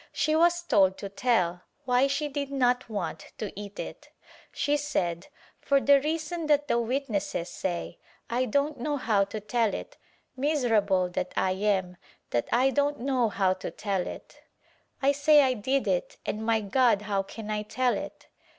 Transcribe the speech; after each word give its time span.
She 0.13 0.35
was 0.35 0.63
told 0.63 0.97
to 0.97 1.09
tell 1.09 1.61
why 1.85 2.07
she 2.07 2.27
did 2.27 2.49
not 2.49 2.89
want 2.89 3.31
to 3.37 3.53
eat 3.55 3.77
it. 3.79 4.09
She 4.51 4.75
said, 4.75 5.27
"For 5.59 5.79
the 5.79 6.01
reason 6.01 6.47
that 6.47 6.67
the 6.67 6.79
witnesses 6.79 7.49
say— 7.49 7.99
I 8.27 8.45
don't 8.45 8.79
know 8.79 8.97
how 8.97 9.25
to 9.25 9.39
tell 9.39 9.75
it 9.75 9.97
miserable 10.35 11.07
that 11.09 11.35
T 11.35 11.67
am 11.67 11.97
that 12.31 12.49
I 12.51 12.71
don't 12.71 12.99
know 13.01 13.29
how 13.29 13.53
to 13.53 13.69
tell 13.69 14.07
it— 14.07 14.41
I 15.03 15.11
say 15.11 15.43
I 15.43 15.53
did 15.53 15.87
it 15.87 16.17
and 16.25 16.43
my 16.43 16.61
God 16.61 17.03
how 17.03 17.21
can 17.21 17.51
I 17.51 17.61
tell 17.61 17.93
it?" 17.95 18.25